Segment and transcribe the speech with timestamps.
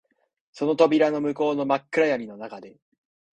[0.51, 2.79] その扉の向こうの真っ暗闇の中で、